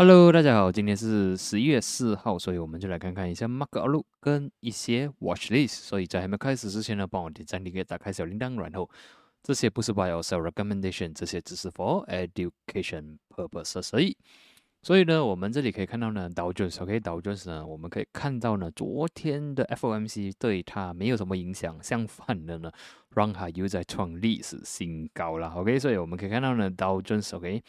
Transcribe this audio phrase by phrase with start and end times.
[0.00, 5.70] Hello，大家好，今天是十一月四号，所以我们就来看看一下 Mark Outlook 跟一些 Watch List。
[5.70, 8.88] 所以在还没开始之前呢，帮我点赞、订阅、打开小铃铛，然后
[9.42, 14.16] 这些不是 Buy or Sell Recommendation，这些只是 For Education Purposes 而已。
[14.84, 22.70] 所以呢，我们这里可以看到呢，道琼斯 OK，道琼斯呢，我们可以看到呢，昨天的 FOMC 对它没有什么影响，相反的呢，
[23.16, 25.48] 让它又在创历史新高了。
[25.56, 27.60] OK，所以我们可以看到呢，道琼斯 OK。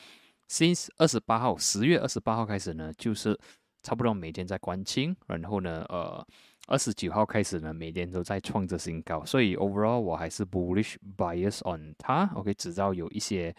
[0.50, 3.37] Since 二十八号，十月二十八号开始呢，就是
[3.83, 6.25] 差不多每天在关清，然后呢，呃，
[6.68, 12.29] 二十九号开始呢，每天都在创着新高，所以 overall 我还是 bullish bias on 它。
[12.36, 13.56] OK，直到有一些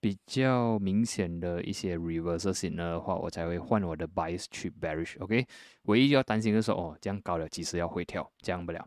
[0.00, 5.18] 比较明显的一些 reverse 型的话，我才会换我的 bias 去 bearish。
[5.20, 5.46] OK，
[5.84, 8.86] 唯一要担心的是哦，这样高了，其实要回调，这样不了。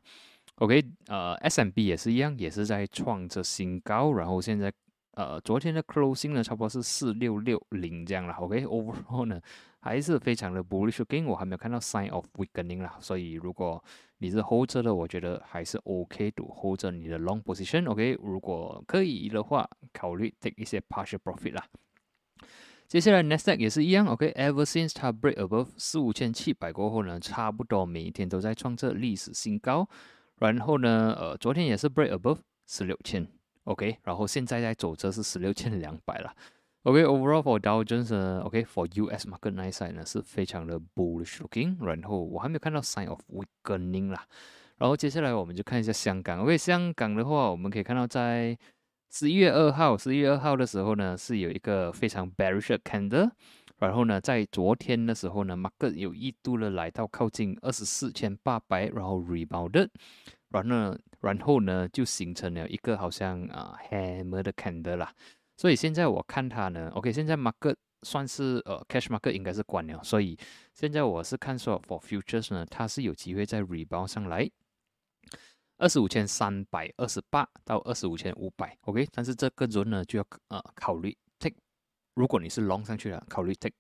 [0.55, 4.71] OK，呃，S M B 也是一样，也是在创着新高，然后现在。
[5.15, 8.33] 呃，昨天的 closing 呢，差不多是四六六零这样了。
[8.33, 9.41] OK，overall 呢，
[9.79, 11.03] 还是非常的 bullish。
[11.03, 13.83] Again，我还没有看到 sign of weakening 啦，所以如果
[14.17, 17.89] 你是 hold 着的，我觉得还是 OK 的，hold 着你的 long position。
[17.89, 21.65] OK，如果可以的话，考虑 take 一些 partial profit 啦。
[22.87, 24.05] 接下来 n e s t a q 也是一样。
[24.07, 29.87] OK，ever since 它 break above 四五千七百过后呢，差不多每一天都在创这历史新高。
[30.39, 33.25] 然后呢，呃，昨天也是 break above 十六千。
[33.65, 36.33] OK，然后现在在走这是十六千两百了。
[36.83, 41.83] OK，overall for Dow Jones，OK，for US market 那 side 呢是非常的 bullish looking。
[41.83, 44.25] 然后我还没有看到 sign of weakening 啦。
[44.77, 46.41] 然后接下来我们就看一下香港。
[46.41, 48.57] OK，香港的话，我们可以看到在
[49.11, 53.31] 十一月二号，十一月二号的时候呢是有一个非常 bearish candle。
[53.79, 59.89] 然后呢，在昨天的时候呢，market 有一度的来到靠近二十四千八百，然后 rebounded。
[60.63, 65.13] 然后，然后呢，就形成了一个好像啊 hammer 的 candle 啦。
[65.57, 70.03] 所以现在我看它呢，OK，现在 market 算是呃 cash market 应该是关了。
[70.03, 70.37] 所以
[70.73, 74.49] 现在我是看说 for futures 呢，它是有机会在 rebound 上来
[75.77, 79.07] 二十五千三百二十八到二十五千五百，OK。
[79.11, 81.55] 但是这个轮呢就要呃考虑 take，
[82.13, 83.73] 如果你是 long 上去了，考虑 take。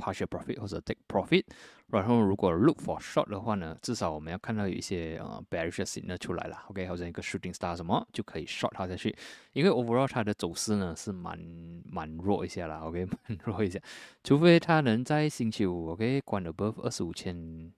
[0.00, 1.44] partial profit 或者 take profit，
[1.92, 9.14] 然后如果 look for short 的话呢，至少我们要看到有一些呃 bearish signal 出来了，OK，好像一个 shooting star 什么就可以 short 它下去，
[9.52, 11.36] 因为 overall 它的走势呢是蛮
[11.84, 13.80] 蛮弱一下啦， OK，蛮弱一下，
[14.22, 17.72] 除非它能在星期五 OK 关 above 二十五千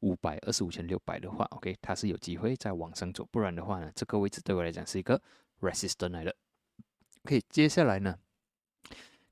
[0.00, 5.20] 五百、二十五千六百的话，OK，它是有机会再往上走，不然的话呢，这个位置对我来讲是一个
[5.60, 6.36] resistance 来的
[7.24, 8.16] ，OK，接下来呢。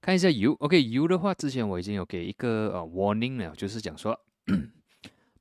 [0.04, 4.20] 看一下油，OK，油的话，之前我已经有给一个呃 warning 了，就是讲说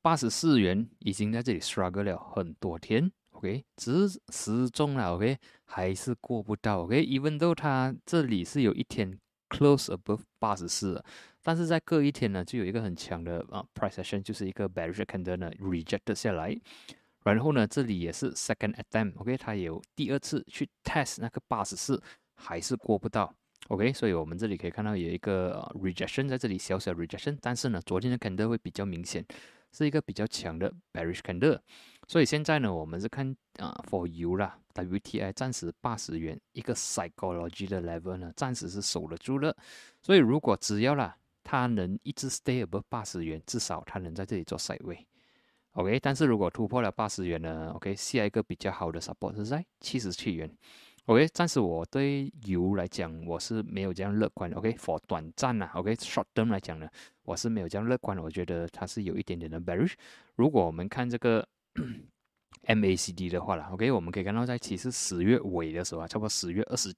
[0.01, 9.19] 八十四元已经在这里 struggle 了很多天，OK，只是失踪了，OK，还是过不到，OK，even though 它这里是有一天
[9.49, 11.03] close above 八十四，
[11.41, 16.57] 但是在隔一天呢，就有一个很强的啊 price action，就是一个 bearish candle 呢 rejected 下来，
[17.25, 22.01] 然后呢，这里也是 second attempt，OK，它有第二次去 test 那个八十四，
[22.37, 23.35] 还是过不到。
[23.69, 29.25] OK，所以我们这里可以看到有一个 rejection 在这里小小 rejection，但是呢，昨天的 candle 会比较明显，
[29.71, 31.59] 是一个比较强的 bearish candle。
[32.07, 39.55] 所以现在呢，我们是看啊，for you 啦，WTI 暂时八十元一个 psychology 的 level 呢，暂时是守得住了。
[40.01, 45.07] 所以如果只要啦，它能一直 stay above 八十元，至少它能在这里做 side way。
[45.71, 50.53] OK，但是如果突破了八十元呢，OK，下一个比较好的 support 是在七十七元。
[51.07, 54.55] OK，暂时我对油来讲，我是没有这样乐观的。
[54.55, 56.87] OK，for 短暂呐，OK，short term 来讲呢，
[57.23, 58.23] 我是没有这样乐观的。
[58.23, 59.95] 我觉得它是有一点点的 bearish。
[60.35, 61.45] 如果我们看这个
[62.67, 66.93] MACD 的话了，OK，我们可以看到在其实十月尾的时候啊，差不多十月二十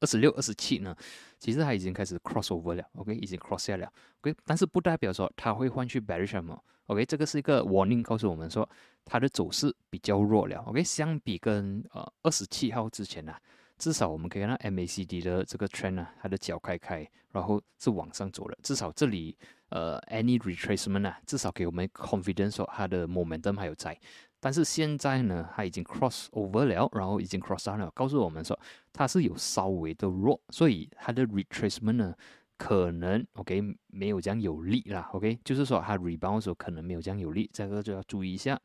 [0.00, 0.96] 二十六、二十七呢，
[1.38, 3.90] 其实它已经开始 cross over 了，OK，已经 cross 下了
[4.20, 8.68] ，OK，但是不代表说它会换去 bearish 什么，OK，这个是一个 warning，告诉我们说
[9.04, 13.34] 它的走势比较弱了，OK，相比跟呃二十七号之前呢，
[13.78, 19.36] 至少我们可以看到 MACD 的这个 trend 啊，它的脚开开，然后是往上走了，至少这里
[19.68, 23.98] 呃 any retracement 啊，至少给我们 confidence 说它的 momentum 还有在。
[24.40, 28.58] 但是现在呢，它已经 cross over 了，然后已经 cross down 了，告诉我们说
[28.92, 32.14] 它是有稍微的弱，所以它的 retracement 呢，
[32.56, 38.60] 可能 OK 没有这样有力啦，OK 就是说它 rebound 的时候可能没有这样有力，这个就要注意一下。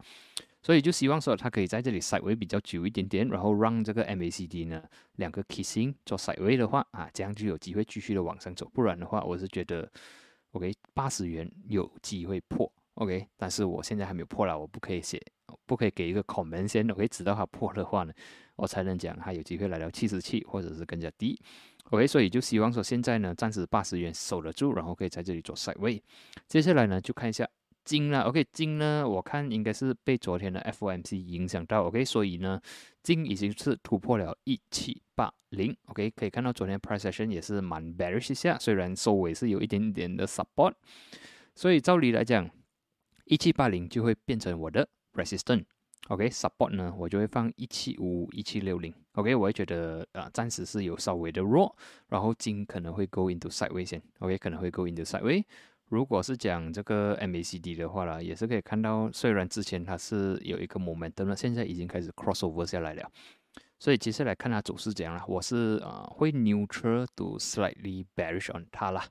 [0.62, 4.82] 所以就希望说它可以在这里 side way 比较久一点点，然后让这个 MACD 呢
[5.18, 9.88] 两个 kissing 做 side way 的话啊，这样就有机会继续的往上走，不然的话我是觉得
[10.54, 15.22] OK 八十元有机会破 OK，但是我现在还没有破了，我不可以写。
[15.66, 18.14] 不可以给一个 comment 先，我可以直到它破的话呢，
[18.56, 21.40] 我才能讲它有机会来到七十七或者是更加低。
[21.92, 26.02] OK，所以就希望说现在呢，暂时八十元守得住，然后可以在这里做 side 位。
[26.48, 27.48] 接下来呢，就看一下
[27.84, 28.22] 金了。
[28.22, 31.84] OK，金呢，我看应该是被昨天的 FOMC 影响到。
[31.86, 32.60] OK，所以呢，
[33.04, 35.76] 金已经是突破了一七八零。
[35.86, 40.74] OK，可以看到昨天 price action 也是蛮 bearish 下，虽然收尾是有一点点的 support。
[41.54, 42.50] 所以照理来讲，
[43.26, 45.66] 一七八零就会变成我的 resistance。
[46.10, 48.94] OK，support 呢，我就会放一七五一七六零。
[49.14, 51.76] OK，我会觉得啊，暂时是有稍微的弱，
[52.10, 54.00] 然后金可能会 go into side way 先。
[54.20, 55.44] OK，可能会 go into side way。
[55.90, 63.12] 如果是讲这个 MACD 的话啦，也是可以看到，虽然之前它是有一个 momentum，现在已经开始 crossover 下来了。
[63.80, 69.04] 所以接下来看它走势怎样了，我是啊会 neutral to slightly bearish on 它啦。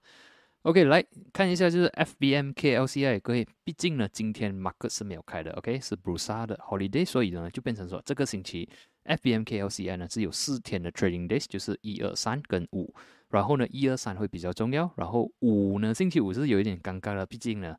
[0.64, 8.66] OK，来看一下，就是 FBM KLCI 各位，毕竟呢，今天 market 是没有开的，OK，是 Brusa 的 holiday，所以呢，就变成说这个星期
[9.04, 12.94] FBM KLCI 呢只有四天的 trading days，就是一二三跟五，
[13.28, 17.76] 然后呢，一二三会比较重要，然后五呢，星期五是有一点尴尬了，毕竟呢，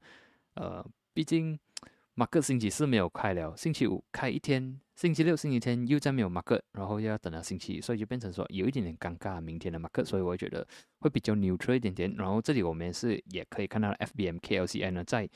[0.54, 1.58] 呃，毕竟。
[2.18, 9.42] 马克星期四没有开了，星期五开一天，星期六、星期天又再没有马克，然后又要等到星期一，所以就变成说有一点点尴尬。
[9.42, 10.66] 明天的马克，所以我觉得
[11.00, 12.16] 会比较 neutral 一点点。
[12.16, 15.30] 然后这里我们是也可以看到 FBM KLCI 呢，在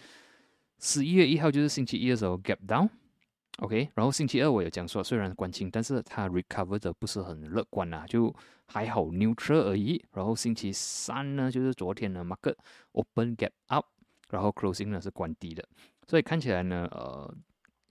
[0.79, 8.33] 十一月一号就是星期一的时候 gap down，OK，然后星期二我有讲说虽然关清，但是它 recover 的不是很乐观啊，就
[8.67, 10.01] 还好 neutral 而已。
[10.13, 12.55] 然后星期三呢，就是昨天的马克
[12.93, 13.85] open gap up，
[14.29, 15.67] 然后 closing 呢是关低的。
[16.09, 17.31] 所以看起来呢，呃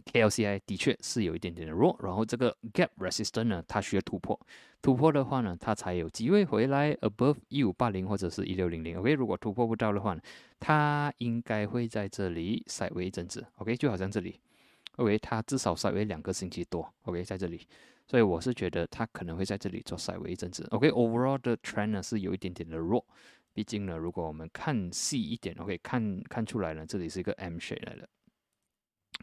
[0.07, 4.37] ，KLCI 的确是有一点点的弱，然后这个 Gap Resistance 呢，它需要突破，
[4.83, 8.99] 突破的话呢，它才有机会回来 Above 一五八零或者是一六零零。
[8.99, 10.21] OK，如果突破不到的话呢，
[10.59, 13.47] 它应该会在这里塞维一阵子。
[13.59, 14.41] OK，就好像这里
[14.97, 16.93] ，OK，它至少塞维两个星期多。
[17.03, 17.65] OK，在这里，
[18.09, 20.67] 所以我是觉得它可能会在这里做塞维一阵子。
[20.73, 23.07] OK，Overall 的 Trend 呢是有一点点的弱。
[23.59, 28.09] 毕竟呢，如果我们看细一点，OK，看看出来呢，这里是一个 M shape 来的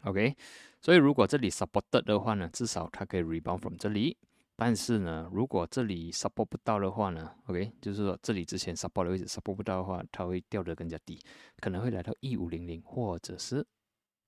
[0.03, 0.35] ，OK，
[0.81, 4.17] 所以如果这里 supported 的话呢，至少它可以 rebound from 这里。
[4.57, 11.17] 但是呢，如果这里 support 不到的话呢，OK，就是说这里之前 support 的位置 support 不到的话，它会掉得更加低，
[11.61, 13.65] 可能会来到一五零零或者是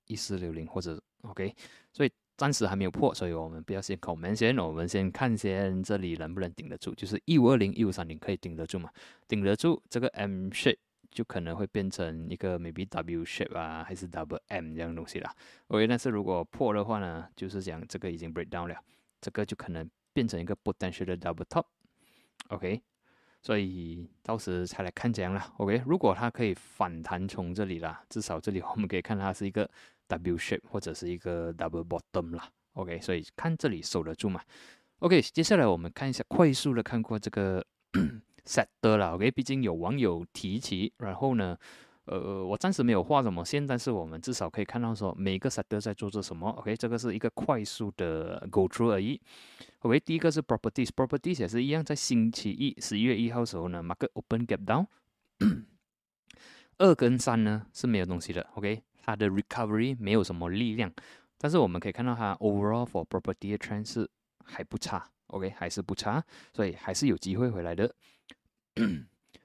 [0.05, 1.53] 一四六零或者 OK，
[1.91, 2.11] 所以。
[2.37, 8.91] 暂时还没有破，所以我们不要先恐门先，我们先看先这里能不能顶得住，就是一五二零、一五三零可以顶得住嘛？
[9.27, 10.77] 顶得住这个 M shape
[11.09, 15.35] 就可能会变成一个 maybe W shape 啊，还是 Double M 这样东西啦。
[15.69, 18.75] OK，但是如果破的话呢，就是讲这个已经 break down 了，
[19.19, 21.65] 这个就可能变成一个 potential 的 Double Top。
[22.49, 22.83] OK，
[23.41, 25.51] 所以到时才来看这样啦。
[25.57, 29.67] OK，如果它可以反弹从这里啦，至少这里我们可以看它是一个。
[30.07, 34.41] W shape 或者是一个 double bottom 啦，OK，所以看这里守得住嘛
[34.99, 37.65] ？OK，接下来我们看一下快速的看过这个
[38.45, 41.57] set 的了，OK，毕竟有网友提起，然后呢，
[42.05, 49.21] 呃，我暂时没有画什么线，但是我们至少可以看到说每个 set 在做着什么，OK，这个是一个快速的 go through 而已。
[49.79, 54.87] OK，第一个是 properties，properties 也是一样，在星期一十一月一号时候呢，market open gap down，
[56.77, 58.81] 二跟三呢是没有东西的，OK。
[59.07, 60.91] 它的 recovery 没有什么力量，
[61.37, 64.07] 但是我们可以看到它 overall for property 的 trend 是
[64.43, 66.21] 还不差，OK 还是不差，
[66.53, 67.95] 所以还是有机会回来的。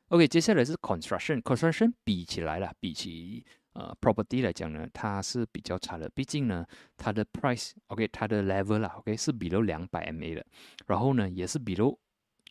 [0.08, 10.44] OK，接下来是 construction，construction 比起来了，比起呃 property 来讲呢，它是比较差的，毕竟呢它的 price，OK 它的 level 啦，OK 是 below 两百 MA 的，
[10.88, 11.96] 然后呢也是 below。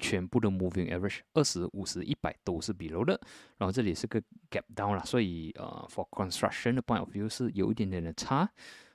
[0.02, 3.18] 全部的 moving average 二十五十一百都是 below 的，
[3.58, 8.52] 然后这里是个 gap down 啦，所以呃 for construction 的 point of view 是有一点点的差。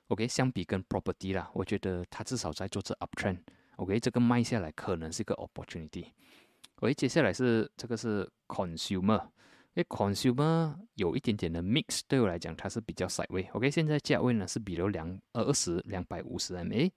[0.08, 3.38] OK，相比跟 property 啦，我觉得它至少在做这 uptrend。
[3.76, 6.06] OK，这个卖下来可能是一个 opportunity。
[6.76, 9.20] OK，接下来是这个是 consumer，
[9.74, 13.48] 因为 consumer 有一点点的 mix，对我来讲它是比较 side way。
[13.52, 16.90] OK，现在价位呢是比如两二十两百五十 MA，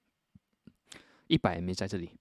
[1.28, 2.12] 一百 MA 在这里。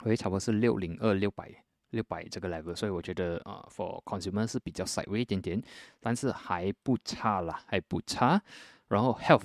[0.00, 1.50] 会差不多是六零二六百
[1.90, 5.62] 六百这个 level，所以我觉得啊，for consumer 是比较 side way 一点点，
[6.00, 8.42] 但是还不差啦，还不差。
[8.88, 9.44] 然后 health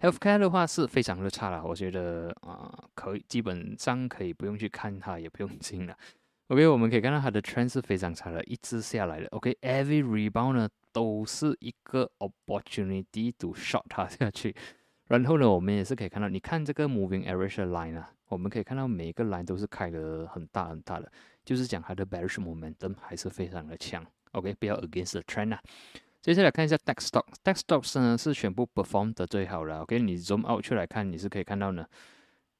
[0.00, 5.96] healthcare 的话是非常的差了，我觉得啊，可以基本上可以不用去看它，也不用进了。
[6.48, 9.26] OK，我们可以看到它的 trend 是非常差的，一直下来的。
[9.28, 14.54] OK，every rebound 呢都是一个 opportunity to shot 它下去。
[15.08, 18.12] 然后呢，我们也是可以看到，你看这个 moving average line 啊。
[18.28, 21.08] 我们可以看到每一个 line 都是开的很大很大的，
[21.44, 24.04] 就是讲它的 bearish momentum 还是非常的强。
[24.32, 25.60] OK，不要 against the trend 啊。
[26.20, 29.82] 接下来看一下 tech stock，tech stocks 呢是全部 perform 的最好了。
[29.82, 31.86] OK，你 zoom out 出来看，你是可以看到呢，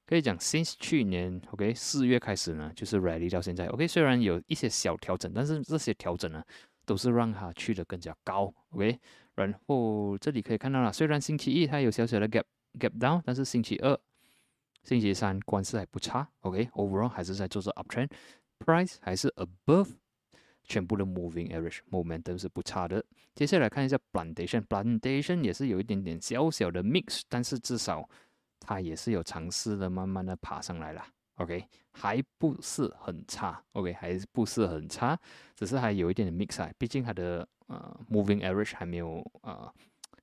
[0.07, 6.41] 可以讲，since 去年，OK，四月开始呢，就是 rally 到现在，OK，虽然有一些小调整，但是这些调整呢，
[6.85, 9.01] 都是让它去的更加高，OK。
[9.37, 12.43] 然后这里可以看到了，虽然星期一它有小小的 gap
[12.81, 13.97] gap down，但是星期二、
[14.83, 19.91] 星期三关系还不差，OK，overall 还是在做着 uptrend，price 还是 above
[20.65, 23.05] 全部的 moving average momentum 是不差的。
[23.35, 28.09] 接下来看一下 plantation，plantation 也是有一点点小小的 mix，但是至少。
[28.59, 35.19] 它也是有尝试的，慢慢的爬上来了，OK，还不是很差，OK，还不是很差，
[35.55, 39.73] 只是还有一点的 mix 啊，毕竟它的呃 moving average 还没有呃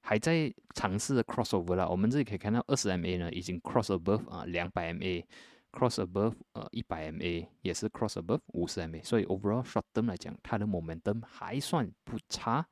[0.02, 1.88] 还在尝试 crossover 啦。
[1.88, 9.64] 我们这里可以看到二十 MA 呢已经 cross above 啊两百 MA，cross above 呃一百 MA 也是 cross above 五十 MA，所以 overall
[9.64, 12.66] short term 来讲，它的 momentum 还算不差。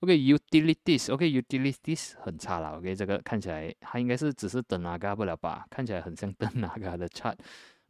[0.00, 2.76] OK，utilities，OK，utilities 很差了。
[2.76, 5.64] OK，这个看起来它应该是只是等哪个不了吧？
[5.70, 7.36] 看起来很像等哪个的 chart。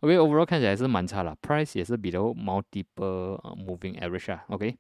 [0.05, 4.45] OK，overall 看起来是蛮差了，price 也是比较 multiple moving average 啊。
[4.49, 4.77] OK，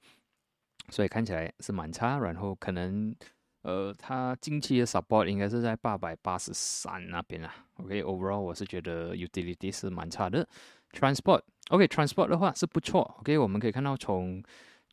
[0.90, 2.18] 所以看起来是蛮差。
[2.18, 3.16] 然后可能
[3.62, 7.54] 呃，它近期的 support 应该是在八百八十三那边啦。
[7.76, 10.46] OK，overall 我是觉得 utility 是蛮差的。
[10.92, 13.16] Transport，OK，transport 的话是不错。
[13.20, 14.42] OK，我们可以看到从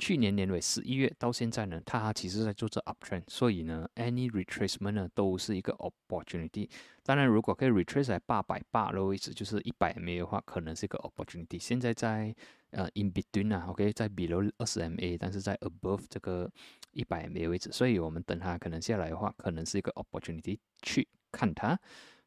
[0.02, 6.68] 去年年尾十一月到现在呢，它其实在做这 uptrend，所以呢，any retracement 呢都是一个 opportunity。
[7.04, 11.60] 当然，如果可以 retrace 在八百八的位置，就是一百 MA 的话，可能是一个 opportunity。
[11.60, 12.36] 现在在
[12.72, 16.52] 呃 in between 啊，OK，在 below 二十 MA，但是在 above 这个
[16.94, 21.80] 一百 MA 位置，所以我们等它可能下来的话，可能是一个 opportunity 去看它。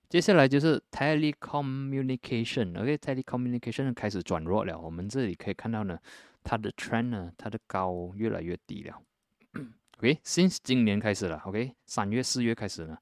[0.09, 4.79] 接下来就是 telecommunication，OK，telecommunication 开始转弱了。
[4.79, 5.99] 我们这里可以看到呢。
[6.45, 9.03] 它的 trend 呢，它的高越来越低了。
[9.99, 12.99] OK，since 今年开始了，OK，三月、四月开始呢，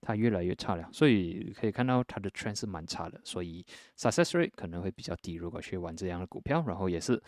[0.00, 0.88] 它越来越差了。
[0.92, 3.64] 所以可以看到它的 trend 是蛮差的，所以
[3.98, 5.34] success rate 可能会比较低。
[5.34, 7.22] 如果去玩这样的股票，然后也是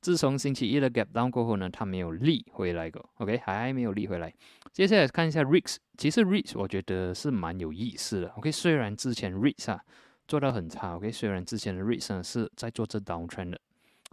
[0.00, 3.08] 自从星期一的 gap down 过后呢，它没有立回来过。
[3.18, 4.34] OK，还没有立回来。
[4.72, 8.28] 接下来看一下 REITs，其实 REITs 我觉得是蛮有意思的。
[8.30, 9.80] OK，虽然之前 REITs 啊
[10.26, 13.60] 做到很差，OK，虽然之前的 REITs 呢是在做这 down trend 的。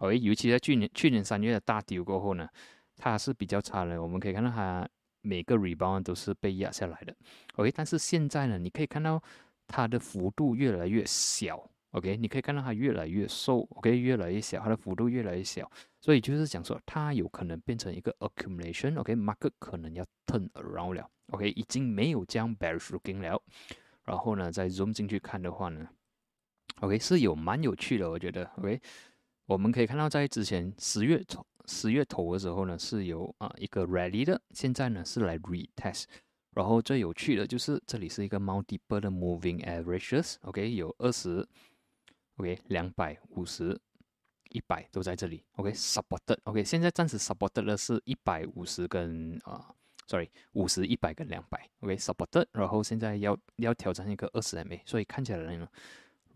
[0.02, 2.50] OK，尤其在去年去年三月的大丢过后呢，
[2.98, 4.02] 它是比较差的。
[4.02, 4.88] 我们可以看到它
[5.22, 7.16] 每个 rebound 都是被压下来的。
[7.56, 9.22] OK，但是现在呢，你可以看到
[9.68, 11.70] 它的幅度越来越小。
[11.92, 13.60] OK，你可以看到它越来越瘦。
[13.76, 15.70] OK，越来越小，它的幅度越来越小。
[16.00, 19.00] 所以就是讲说，它有可能变成一个 accumulation。
[19.00, 21.08] OK，market 可能要 turn around 了。
[21.28, 23.40] OK，已经没有这样 bearish looking 了。
[24.06, 25.88] 然后呢，再 zoom 进去看的话呢
[26.80, 28.44] ，OK 是有蛮有趣的，我觉得。
[28.58, 28.82] OK。
[29.52, 36.06] 我们可以看到，在之前十月头十月头的时候呢，是有啊一个 rally 的，现在呢是来 retest。
[36.52, 41.46] 然后最有趣的就是这里是一个 multiple 的 moving averages，OK，有二十
[42.38, 43.78] ，OK，两百五十，
[44.52, 49.70] 一百都在这里，OK，supported，OK，现在暂时 supported 的是一百五十跟啊
[50.08, 55.68] ，sorry，五十、一百跟两百，OK，supported，然后现在要要挑战一个二十 MA，所以看起来呢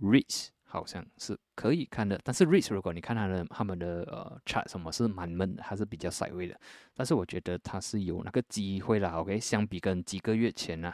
[0.01, 0.49] ，reach。
[0.75, 6.59] 好像是可以看的，但是 REITs 如果你看它的他们的呃 chart 什么是蛮闷的，还是比较 s i d e w a y 的。
[6.93, 9.39] 但是我觉得它是有那个机会啦，OK？
[9.39, 10.93] 相比跟几个月前呢，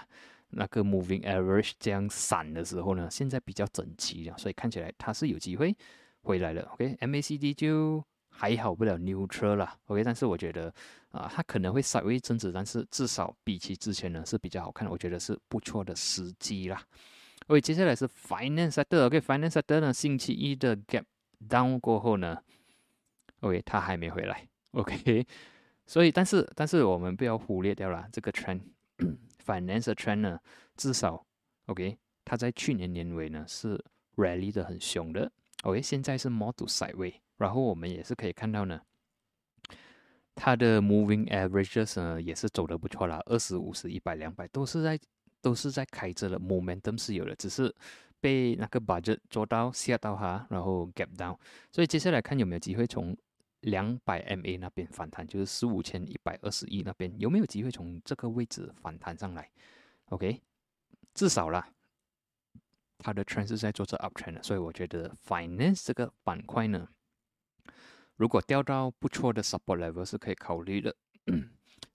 [0.49, 5.75] 那个 moving average 这样散的时候呢，现在比较整齐了，所以看起来它是有机会
[6.21, 10.03] 回来了，OK？MACD 就还好不了 neutral 了，OK？
[10.03, 10.73] 但是我觉得
[11.11, 16.81] 啊，它可能会稍微增值，但是至少比起之前呢是比较好看，我觉得是不错的时机啦。
[17.51, 19.07] OK，接下来是 finance sector。
[19.07, 21.03] OK，finance sector 呢，星期一的 gap
[21.49, 22.41] down 过后呢
[23.41, 24.47] ，OK，它还没回来。
[24.71, 25.27] OK，
[25.85, 30.39] 所以但是但是我们不要忽略掉了这个 trend，finance trend 呢，
[30.77, 31.25] 至少
[31.65, 33.83] OK，它在去年年尾呢是
[34.15, 35.29] rally 的很凶的。
[35.63, 38.79] OK，现在是 model sideway，然后我们也是可以看到呢，
[40.35, 44.97] 它的 moving averages 呢也是走的不错啦，二十五、十、一百、两百都是在。
[45.41, 47.73] 都是在开着的，momentum 是有的，只是
[48.19, 51.37] 被那个 budget 做到吓到哈，然后 gap down，
[51.71, 53.17] 所以接下来看有没有机会从
[53.61, 59.49] 两百 MA 那边反弹，就是十五千一百二十亿那边有没有机会从这个位置反弹上来
[60.09, 60.41] ？OK，
[61.13, 61.67] 至少啦，
[62.99, 66.87] 它的 trend 是在做这 uptrend 的，所以我觉得 finance 这个板块呢，
[68.15, 70.95] 如果掉到不错的 support level 是可以考虑的。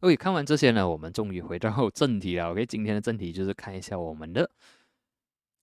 [0.00, 2.50] OK，看完这些呢，我们终于回到 正题了。
[2.50, 4.50] OK，今天的正题就是看一下我们的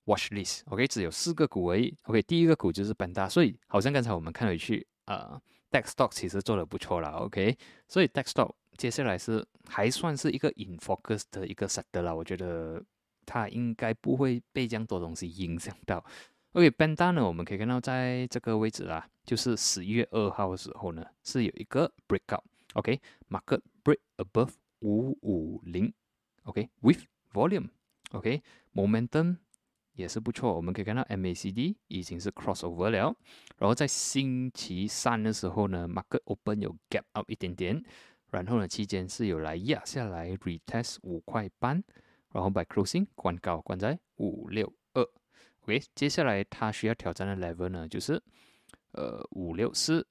[0.06, 0.62] watch list。
[0.66, 1.96] OK，只有四个股而已。
[2.06, 7.10] OK，第一个股就是本大，所以好像刚才我们看回去，呃，Dex Stock 其实做的不错了。
[7.12, 7.56] OK，
[7.88, 12.16] 所以 Dex Stock 接下来是还算是一个 in focus 的一个 sector 了。
[12.16, 12.84] 我觉得
[13.28, 16.04] 它应该不会被这样多东西影响到。
[16.54, 22.42] OK，Banda 呢，我们可以看到在这个位置啦，就是十一月二号的时候呢，是有一个 breakout。
[22.74, 24.52] OK，market break above
[24.82, 25.94] 五五零。
[26.44, 27.70] OK，with volume。
[28.12, 29.38] OK，momentum
[29.94, 30.56] 也是不错。
[30.56, 33.16] 我们可以看到 MACD 已经是 crossover 了。
[33.58, 37.84] 然后在星期三的时候呢，market open 有 gap up 一点点。
[38.30, 41.84] 然后呢，期间是有来压下来 retest 五块半。
[42.32, 45.08] 然后 by closing 关高关在五六二。
[45.62, 48.22] OK，接下来它需要挑战的 level 呢，就是
[48.92, 50.06] 呃五六四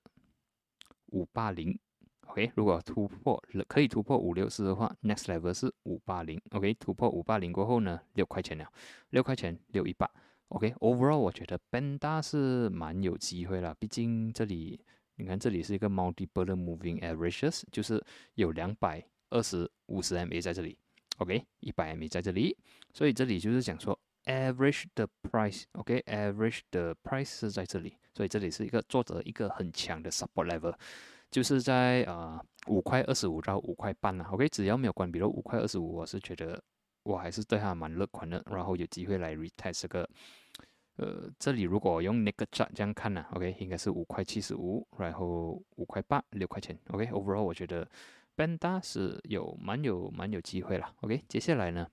[1.06, 1.78] 五八零。
[2.26, 6.40] OK，如果突破可以突破五六四的话，next level 是五八零。
[6.50, 8.66] OK，突破五八零过后呢，六块钱了，
[9.10, 10.10] 六块钱六一八。
[10.48, 14.80] OK，overall 我觉得 Banda 是蛮有机会了，毕竟这里
[15.16, 18.02] 你看这里是一个 multiple moving averages，就是
[18.34, 20.78] 有两百二十五十 MA 在这里
[21.18, 22.56] ，OK，一百 MA 在这里，
[22.92, 23.98] 所以这里就是讲说。
[24.24, 30.72] Average 的 price，OK，Average 的 price 是在这里，所以这里是一个作者一个很强的 support level，
[31.32, 36.62] 就是在啊五块二十五到五块半了，OK，只要没有关闭到五块二十五，我是觉得
[37.02, 40.08] 我还是对它蛮乐观的，然后有机会来 retest 这个，
[40.96, 47.88] 呃，这里如果用那个价这样看呢，OK，应该是五块七十五，然后五块八六块钱，OK，overall 我觉得
[48.36, 51.88] Banda 是有蛮有蛮有机会了，OK，接下来呢？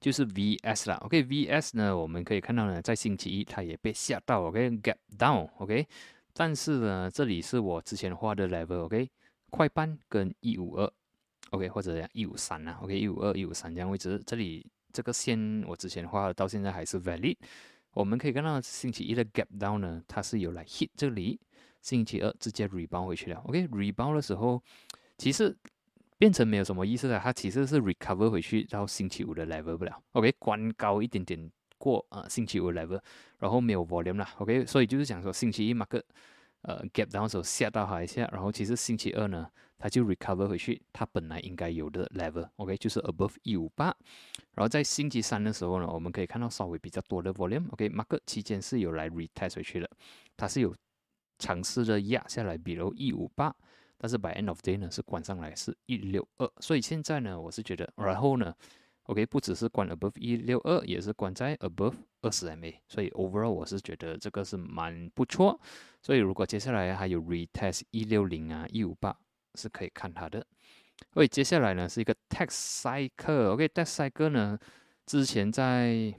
[0.00, 5.88] 就是 VS 啦，OK，VS 呢，我们可以看到呢，在星期一它也被吓到，OK，gap down，OK，
[6.38, 9.10] 但是呢，这里是我之前画的 level，OK，
[9.50, 10.88] 快半跟一五二
[11.50, 17.36] ，OK，或者一五三啊，OK，一五二、一五三这样位置，这里这个线我之前画的到现在还是 valid。
[17.90, 21.40] 我们可以看到星期一的 gap down 呢，它是有来 hit 这里，
[21.82, 24.62] 星期二直接 rebound 回去了，OK，rebound 的时候，
[25.16, 25.58] 其实。
[26.20, 31.48] 变成没有什么意思了，它其实是 recover 回去到星期五的 level 不了，OK，关高一点点
[31.78, 33.00] 过啊星期五 level，
[33.38, 36.02] 然后没有 volume 了，OK，所以就是讲说星期一 market
[36.62, 43.86] 呃 gap down 的时候吓到它一下，然后其实星期二呢它就 recover 回去它本来应该有的 level，OK，就是 above 一五八，
[44.54, 49.88] 然后在星期三的时候呢，我们可以看到稍微比较多的 volume，OK，market 期间是有来 retest 回去的，
[50.36, 50.74] 它是有
[51.38, 53.54] 尝试着压下来，比如一五八。
[54.00, 58.54] 但是 by end of day 呢是关上来是一六二，所以现在呢我是觉得，然后呢
[59.08, 65.60] ，OK 不只是关 above 一六二，也是关在 above 二十 MA，所以 overall 我是觉得这个是蛮不错，
[66.00, 69.18] 所以如果接下来还有 retest 一六零啊一五八
[69.54, 70.46] 是可以看它的。
[71.12, 74.58] 所以接下来呢是一个 tax cycle，OK tax cycle 呢
[75.06, 76.14] 之前在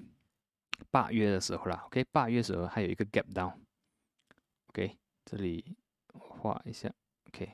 [0.91, 5.75] 八月的时候啦，OK 八月时候还有一个 gap down，OK 这里
[6.13, 6.91] 画一下
[7.27, 7.53] ，OK。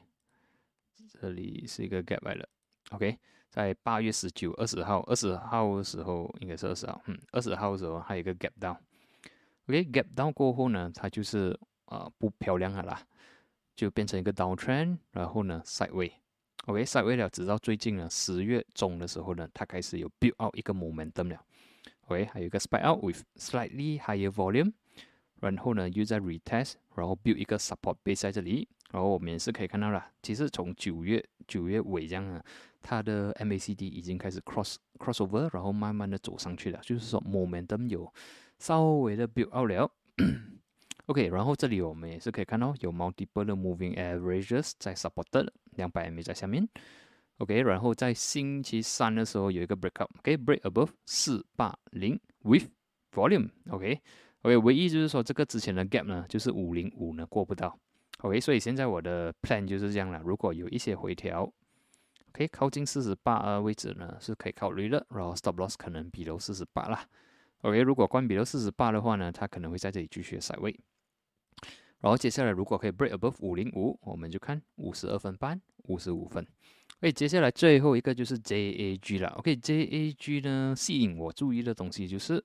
[1.18, 2.48] 这里是一个 gap 来了
[2.92, 3.18] ，OK，
[3.56, 13.02] 在八月十九、二十号、二十号的时候，应该是二十号，嗯，二十号的时候还有一个 gap down，OK，gap down 过后呢，它就是啊不漂亮了啦，
[13.74, 21.42] 就变成一个 down trend，然后呢 sideway，OK，sideway 了，直到最近呢十月中的时候呢，它开始有 build out 一个 momentum 了
[22.08, 24.74] ，OK，还有一个 spike out with slightly higher volume，
[25.40, 28.68] 然后呢又在 retest，然后 build 一个 support base 在这里。
[28.92, 32.42] 然后我们也是可以看到啦，其实从九月九月尾这样啊，
[32.88, 38.14] 它的 MACD 已经开始 cross crossover，然后慢慢的走上去了，就是说 momentum 有
[38.60, 39.92] 稍微的 build out 了。
[41.08, 46.68] OK，然后这里我们也是可以看到有 multiple 的 moving averages 在 supported 两百 MA 在下面。
[47.40, 52.68] OK，然后在星期三的时候有一个 breakout，OK，break above 四八零 with
[53.12, 57.78] volume，OK，OK，唯一就是说这个之前的 gap 呢，就是五零五呢过不到。
[58.20, 60.22] OK，所以现在我的 plan 就是这样了。
[60.24, 61.52] 如果有一些回调
[62.36, 65.06] ，OK，靠近四十八位置呢，是可以考虑的。
[65.10, 67.08] 然后 stop loss 可能比如四十八啦。
[67.62, 70.78] OK，如果关闭了四十八的话呢，它可能会在这里继续塞位。
[72.02, 76.46] 然后接下来如果可以 break above 五零五，我们就看五十二分半、五十五分。
[76.98, 79.30] OK，接下来最后一个就是 JAG 了。
[79.38, 82.44] OK，JAG 呢吸引我注意的东西就是。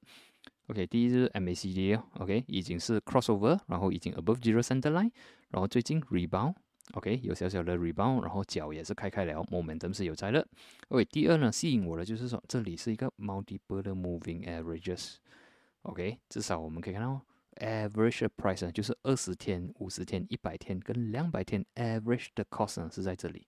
[0.69, 5.11] OK，第一是 MACD 哦，OK，已经是 crossover，然后已经 above zero center line，
[5.49, 6.55] 然后最近 rebound
[6.95, 10.47] OK，有小小的 rebound，然后脚也是开开了，momentum 是有在的。
[10.89, 17.21] OK，第二呢，吸引我的就是说这里是一个 multiple moving averages，OK，至少我们可以看到
[17.57, 23.47] average price 呢就是二十天、五十天、一百天跟两百天 average 的 cost 呢是在这里。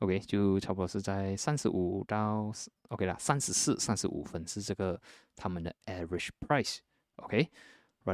[0.00, 2.52] OK，就差不多是在三十五到
[2.88, 5.00] OK 啦，三十四、三十五分是这个
[5.34, 6.78] 他们的 average price。
[7.16, 7.48] OK，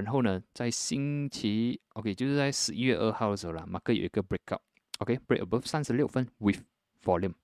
[0.00, 4.60] 然后呢，在星期 OK 就是在十一月二号的时候啦，马克有一个 breakout。
[4.98, 6.60] OK，break above 三十六分 with
[7.02, 7.34] volume。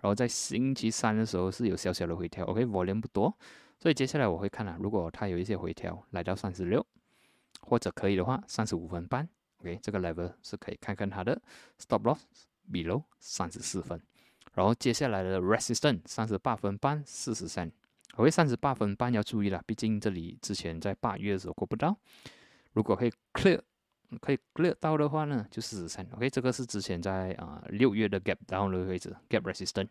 [0.00, 3.36] 然后在星期三的时候是有小小的回调，OK，volume 不多，
[3.80, 6.86] 所以接下来我会看啊，如果它有一些回调来到三十六，
[7.62, 11.40] 或者可以的话三十五分半，OK，这个 level 是可以看看它的
[11.78, 12.20] stop loss
[12.70, 14.00] below 三十四分，
[14.54, 17.72] 然后接下来的 resistance 三十八分半四十三
[18.18, 21.96] ，OK，三十八分半要注意了，毕竟这里之前在八月的时候过不到，
[22.72, 23.60] 如果可以 clear。
[24.22, 26.02] 可以 clear 到的话呢，就四十三。
[26.12, 29.88] OK，这个是之前在啊六月的 gap down 的位置，gap resistance。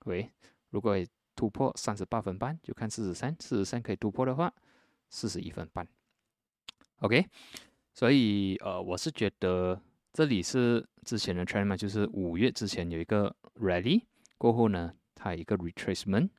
[0.00, 0.28] OK，
[0.70, 0.96] 如果
[1.36, 3.32] 突破三十八分半，就看四十三。
[3.38, 4.52] 四十三可以突破的话，
[5.10, 5.86] 四十一分半。
[7.02, 7.24] OK，
[7.94, 9.80] 所以呃，我是觉得
[10.12, 14.02] 这里是之前的 trend 嘛，就是五月之前有一个 rally
[14.38, 16.30] 过后呢，它有一个 retracement。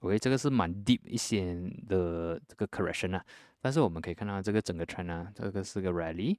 [0.00, 1.54] OK，这个是蛮 deep 一些
[1.88, 3.24] 的这个 correction 啊。
[3.60, 6.36] 但是我们可以看到这个整个 trend 啊，这个是个 rally。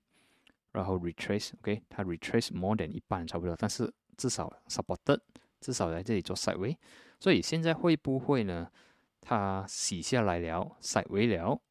[0.74, 5.20] 然后 retrace，OK，它 retrace more than 一半差不多，但是至少 supported，
[5.60, 6.78] 至少在这里做 side way，
[7.20, 8.72] 所以现在会不会呢？
[9.20, 11.62] 它洗下来了，side way 了，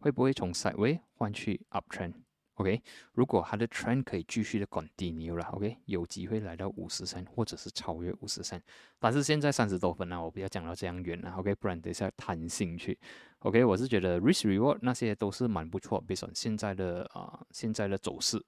[0.00, 2.12] 会不会从 side way 换去 up trend？
[2.54, 2.80] OK，
[3.12, 8.62] 如果它的 trend 可以继续的 continue 了，OK，有机会来到五十三或者是超越五十三，
[9.00, 12.96] 但是现在三十多分了，我不要讲到这样远了，OK，不然等一下谈兴趣
[13.40, 18.40] ，OK，我是觉得 risk reward 那些都是蛮不错，based on 现在的啊现在的走势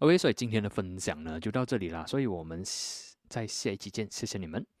[0.00, 2.62] ，OK，所以今天的分享呢就到这里啦，所以我们
[3.28, 4.75] 在下一期见，谢谢你们。